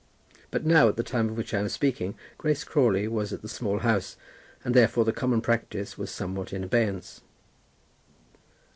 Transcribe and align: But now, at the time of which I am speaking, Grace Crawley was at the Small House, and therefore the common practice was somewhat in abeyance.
But 0.49 0.65
now, 0.65 0.87
at 0.87 0.97
the 0.97 1.03
time 1.03 1.29
of 1.29 1.37
which 1.37 1.53
I 1.53 1.59
am 1.59 1.69
speaking, 1.69 2.15
Grace 2.39 2.63
Crawley 2.63 3.07
was 3.07 3.31
at 3.31 3.43
the 3.43 3.47
Small 3.47 3.77
House, 3.81 4.17
and 4.65 4.73
therefore 4.73 5.05
the 5.05 5.13
common 5.13 5.41
practice 5.41 5.95
was 5.95 6.09
somewhat 6.09 6.53
in 6.53 6.63
abeyance. 6.63 7.21